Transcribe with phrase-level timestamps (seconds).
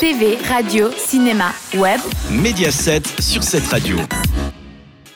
[0.00, 2.00] TV, radio, cinéma, web.
[2.30, 3.96] Média 7 sur cette radio.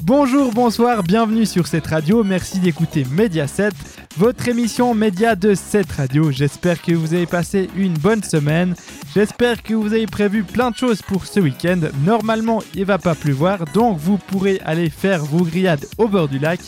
[0.04, 2.24] Bonjour, bonsoir, bienvenue sur cette radio.
[2.24, 3.74] Merci d'écouter Média 7,
[4.16, 6.30] votre émission média de cette radio.
[6.30, 8.74] J'espère que vous avez passé une bonne semaine.
[9.14, 11.80] J'espère que vous avez prévu plein de choses pour ce week-end.
[12.04, 16.38] Normalement, il va pas pleuvoir, donc vous pourrez aller faire vos grillades au bord du
[16.38, 16.60] lac.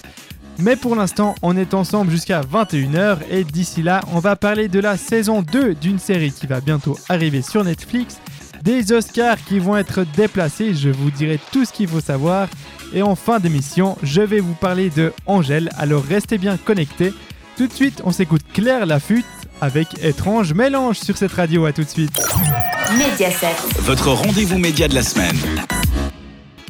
[0.63, 4.79] Mais pour l'instant, on est ensemble jusqu'à 21h et d'ici là, on va parler de
[4.79, 8.19] la saison 2 d'une série qui va bientôt arriver sur Netflix,
[8.63, 12.49] des Oscars qui vont être déplacés, je vous dirai tout ce qu'il faut savoir.
[12.93, 17.15] Et en fin d'émission, je vais vous parler de Angèle, alors restez bien connectés.
[17.57, 19.25] Tout de suite, on s'écoute Claire Lafutte
[19.61, 21.65] avec Étrange Mélange sur cette radio.
[21.65, 22.13] À tout de suite.
[22.99, 23.55] Mediaset.
[23.81, 25.37] Votre rendez-vous média de la semaine.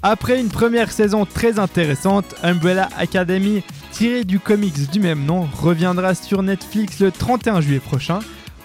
[0.02, 6.14] Après une première saison très intéressante, Umbrella Academy, tiré du comics du même nom, reviendra
[6.14, 8.20] sur Netflix le 31 juillet prochain.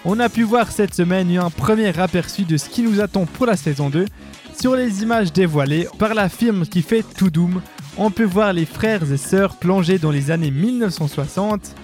[0.06, 3.46] On a pu voir cette semaine un premier aperçu de ce qui nous attend pour
[3.46, 4.06] la saison 2.
[4.58, 7.62] Sur les images dévoilées par la firme qui fait To Doom,
[7.98, 11.76] on peut voir les frères et sœurs plongés dans les années 1960.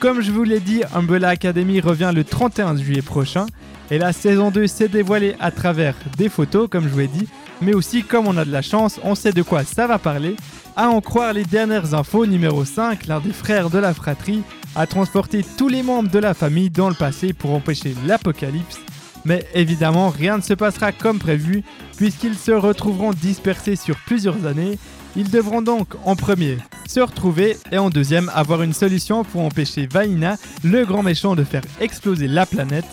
[0.00, 3.46] Comme je vous l'ai dit, Umbrella Academy revient le 31 juillet prochain
[3.90, 7.26] et la saison 2 s'est dévoilée à travers des photos, comme je vous l'ai dit,
[7.60, 10.36] mais aussi comme on a de la chance, on sait de quoi ça va parler.
[10.76, 14.44] À en croire les dernières infos, numéro 5, l'un des frères de la fratrie
[14.76, 18.78] a transporté tous les membres de la famille dans le passé pour empêcher l'apocalypse.
[19.24, 21.64] Mais évidemment, rien ne se passera comme prévu,
[21.96, 24.78] puisqu'ils se retrouveront dispersés sur plusieurs années.
[25.16, 29.86] Ils devront donc en premier se retrouver et en deuxième avoir une solution pour empêcher
[29.86, 32.86] Vaina, le grand méchant, de faire exploser la planète.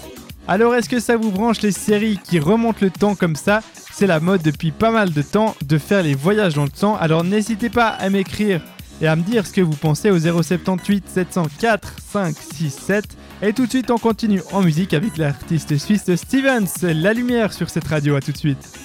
[0.47, 3.61] Alors est-ce que ça vous branche les séries qui remontent le temps comme ça?
[3.91, 6.97] C'est la mode depuis pas mal de temps de faire les voyages dans le temps,
[6.97, 8.61] alors n'hésitez pas à m'écrire
[9.01, 13.05] et à me dire ce que vous pensez au 078 704 567.
[13.41, 17.69] Et tout de suite on continue en musique avec l'artiste suisse Stevens, La Lumière sur
[17.69, 18.77] cette radio, à tout de suite.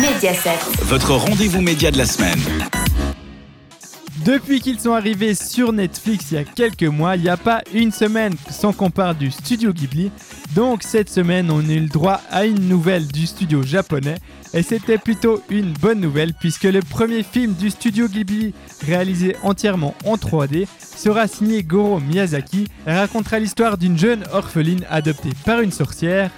[0.00, 0.58] Mediaset.
[0.82, 2.40] Votre rendez-vous média de la semaine.
[4.24, 7.62] Depuis qu'ils sont arrivés sur Netflix il y a quelques mois, il n'y a pas
[7.74, 10.12] une semaine sans qu'on parle du studio Ghibli.
[10.54, 14.14] Donc cette semaine, on a eu le droit à une nouvelle du studio japonais.
[14.54, 18.54] Et c'était plutôt une bonne nouvelle puisque le premier film du studio Ghibli
[18.86, 25.32] réalisé entièrement en 3D sera signé Goro Miyazaki et racontera l'histoire d'une jeune orpheline adoptée
[25.44, 26.30] par une sorcière.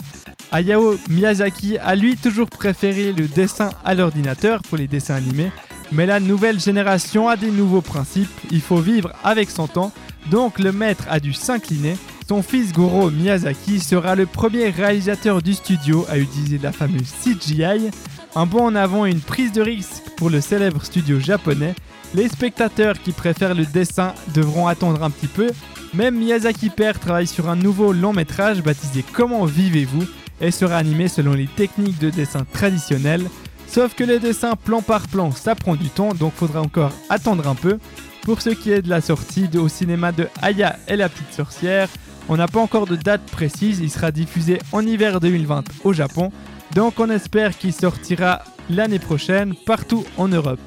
[0.52, 5.50] Hayao Miyazaki a lui toujours préféré le dessin à l'ordinateur pour les dessins animés
[5.94, 9.92] mais la nouvelle génération a des nouveaux principes, il faut vivre avec son temps,
[10.30, 11.96] donc le maître a dû s'incliner.
[12.28, 17.90] Son fils Goro Miyazaki sera le premier réalisateur du studio à utiliser la fameuse CGI.
[18.34, 21.74] Un bon en avant et une prise de risque pour le célèbre studio japonais.
[22.14, 25.48] Les spectateurs qui préfèrent le dessin devront attendre un petit peu.
[25.92, 30.04] Même Miyazaki père travaille sur un nouveau long métrage baptisé Comment vivez-vous
[30.40, 33.28] et sera animé selon les techniques de dessin traditionnelles.
[33.68, 37.48] Sauf que les dessins plan par plan, ça prend du temps, donc faudra encore attendre
[37.48, 37.78] un peu.
[38.22, 41.88] Pour ce qui est de la sortie au cinéma de Aya et la petite sorcière,
[42.28, 46.32] on n'a pas encore de date précise, il sera diffusé en hiver 2020 au Japon,
[46.74, 50.60] donc on espère qu'il sortira l'année prochaine partout en Europe.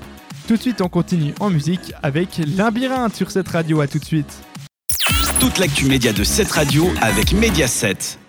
[0.47, 4.05] Tout de suite on continue en musique avec Labyrinthe sur cette radio, à tout de
[4.05, 4.43] suite.
[5.39, 8.19] Toute l'actu média de cette radio avec Média 7.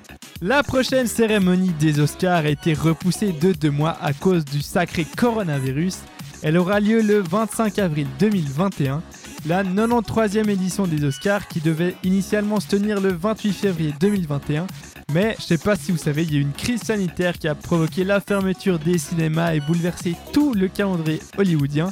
[0.41, 5.05] La prochaine cérémonie des Oscars a été repoussée de deux mois à cause du sacré
[5.05, 5.99] coronavirus.
[6.45, 9.03] Elle aura lieu le 25 avril 2021.
[9.47, 14.69] La 93e édition des Oscars qui devait initialement se tenir le 28 février 2021.
[15.13, 17.57] Mais je sais pas si vous savez, il y a une crise sanitaire qui a
[17.57, 21.91] provoqué la fermeture des cinémas et bouleversé tout le calendrier hollywoodien.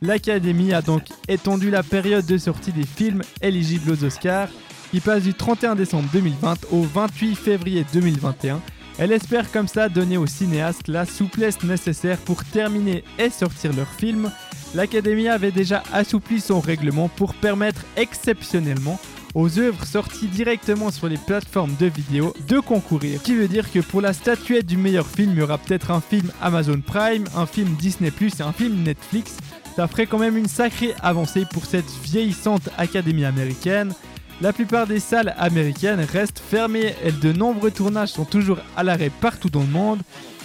[0.00, 4.48] L'Académie a donc étendu la période de sortie des films éligibles aux Oscars
[4.92, 8.60] il passe du 31 décembre 2020 au 28 février 2021.
[8.98, 13.88] Elle espère comme ça donner aux cinéastes la souplesse nécessaire pour terminer et sortir leurs
[13.88, 14.30] films.
[14.74, 19.00] L'Académie avait déjà assoupli son règlement pour permettre exceptionnellement
[19.34, 23.22] aux œuvres sorties directement sur les plateformes de vidéo de concourir.
[23.22, 26.00] Qui veut dire que pour la statuette du meilleur film, il y aura peut-être un
[26.00, 28.10] film Amazon Prime, un film Disney⁇
[28.40, 29.36] et un film Netflix.
[29.76, 33.94] Ça ferait quand même une sacrée avancée pour cette vieillissante Académie américaine.
[34.42, 39.10] La plupart des salles américaines restent fermées et de nombreux tournages sont toujours à l'arrêt
[39.20, 40.00] partout dans le monde.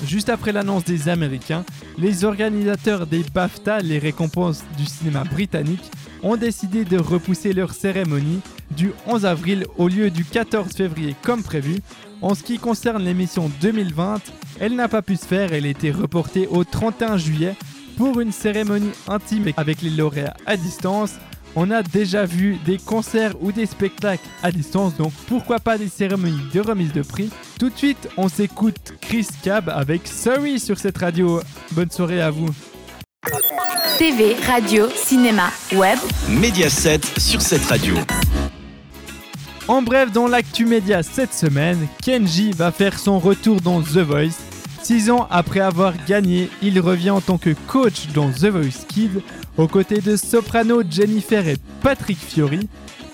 [0.05, 1.63] Juste après l'annonce des Américains,
[1.97, 5.89] les organisateurs des BAFTA, les récompenses du cinéma britannique,
[6.23, 11.41] ont décidé de repousser leur cérémonie du 11 avril au lieu du 14 février comme
[11.41, 11.77] prévu.
[12.21, 14.19] En ce qui concerne l'émission 2020,
[14.59, 17.55] elle n'a pas pu se faire, elle a été reportée au 31 juillet
[17.95, 21.13] pour une cérémonie intime avec les lauréats à distance
[21.57, 25.87] On a déjà vu des concerts ou des spectacles à distance, donc pourquoi pas des
[25.87, 30.77] cérémonies de remise de prix Tout de suite, on s'écoute Chris Cab avec Sorry sur
[30.77, 31.39] cette radio.
[31.71, 32.49] Bonne soirée à vous.
[33.97, 35.97] TV, radio, cinéma, web.
[36.27, 37.95] Mediaset sur cette radio.
[39.69, 44.44] En bref, dans l'actu média cette semaine, Kenji va faire son retour dans The Voice.
[44.87, 49.19] Six ans après avoir gagné, il revient en tant que coach dans The Voice Kids,
[49.57, 52.69] aux côtés de Soprano, Jennifer et Patrick Fiori.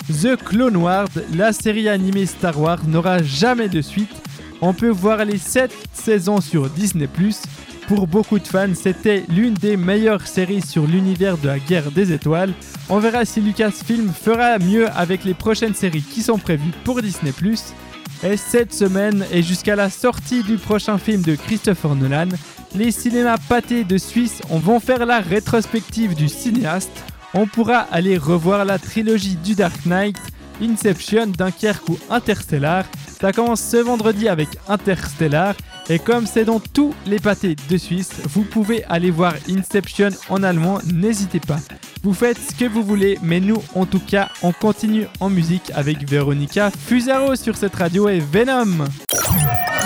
[0.10, 4.12] The Clone Wars, la série animée Star Wars, n'aura jamais de suite.
[4.60, 7.08] On peut voir les 7 saisons sur Disney⁇
[7.88, 12.14] pour beaucoup de fans, c'était l'une des meilleures séries sur l'univers de la guerre des
[12.14, 12.54] étoiles.
[12.90, 17.32] On verra si Lucasfilm fera mieux avec les prochaines séries qui sont prévues pour Disney⁇
[18.24, 22.30] et cette semaine et jusqu'à la sortie du prochain film de Christopher Nolan,
[22.76, 26.92] les cinémas pâtés de Suisse vont faire la rétrospective du cinéaste.
[27.34, 30.18] On pourra aller revoir la trilogie du Dark Knight,
[30.62, 32.86] Inception, Dunkerque ou Interstellar.
[33.20, 35.56] Ça commence ce vendredi avec Interstellar
[35.90, 40.44] et comme c'est dans tous les pâtés de Suisse, vous pouvez aller voir Inception en
[40.44, 41.58] allemand, n'hésitez pas.
[42.04, 45.72] Vous faites ce que vous voulez, mais nous, en tout cas, on continue en musique
[45.76, 48.86] avec Veronica Fusaro sur cette radio et Venom.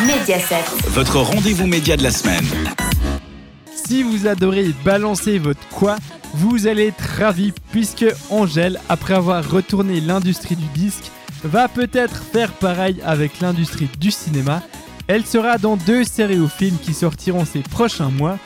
[0.08, 0.64] Mediaset.
[0.92, 2.46] Votre rendez-vous média de la semaine.
[3.76, 5.98] Si vous adorez balancer votre quoi,
[6.34, 11.12] vous allez être ravi puisque Angèle, après avoir retourné l'industrie du disque,
[11.44, 14.62] va peut-être faire pareil avec l'industrie du cinéma.
[15.08, 18.40] Elle sera dans deux séries ou films qui sortiront ces prochains mois.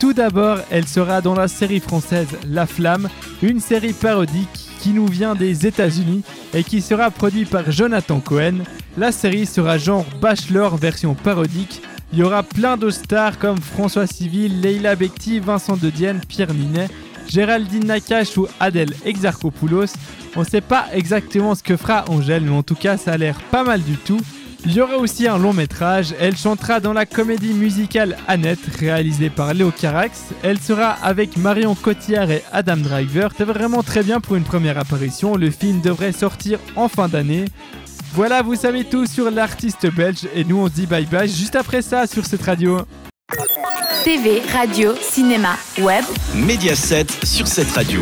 [0.00, 3.10] Tout d'abord, elle sera dans la série française La Flamme,
[3.42, 4.48] une série parodique
[4.80, 6.22] qui nous vient des États-Unis
[6.54, 8.60] et qui sera produite par Jonathan Cohen.
[8.96, 11.82] La série sera genre Bachelor version parodique.
[12.14, 16.54] Il y aura plein de stars comme François Civil, Leila Bekti, Vincent De Dienne, Pierre
[16.54, 16.88] Ninet,
[17.28, 19.92] Géraldine Nakache ou Adèle Exarchopoulos.
[20.34, 23.16] On ne sait pas exactement ce que fera Angèle, mais en tout cas, ça a
[23.18, 24.20] l'air pas mal du tout.
[24.66, 26.14] Il y aura aussi un long métrage.
[26.20, 30.20] Elle chantera dans la comédie musicale Annette, réalisée par Léo Carax.
[30.42, 33.30] Elle sera avec Marion Cotillard et Adam Driver.
[33.36, 35.36] C'est vraiment très bien pour une première apparition.
[35.36, 37.46] Le film devrait sortir en fin d'année.
[38.12, 41.54] Voilà, vous savez tout sur l'artiste belge et nous on se dit bye bye juste
[41.54, 42.80] après ça sur cette radio.
[44.02, 46.04] TV, radio, cinéma, web.
[46.34, 48.00] Mediaset sur cette radio.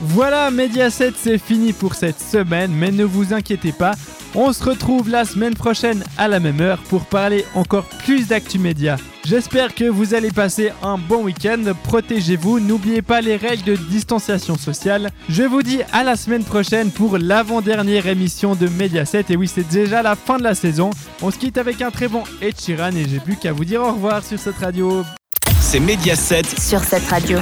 [0.00, 3.94] Voilà, Mediaset, c'est fini pour cette semaine, mais ne vous inquiétez pas,
[4.36, 8.60] on se retrouve la semaine prochaine à la même heure pour parler encore plus d'actu
[8.60, 8.96] média.
[9.24, 14.56] J'espère que vous allez passer un bon week-end, protégez-vous, n'oubliez pas les règles de distanciation
[14.56, 15.10] sociale.
[15.28, 19.68] Je vous dis à la semaine prochaine pour l'avant-dernière émission de Mediaset, et oui, c'est
[19.68, 20.90] déjà la fin de la saison.
[21.22, 23.82] On se quitte avec un très bon Ed Sheeran et j'ai plus qu'à vous dire
[23.82, 25.04] au revoir sur cette radio.
[25.60, 27.40] C'est Mediaset Sur cette radio.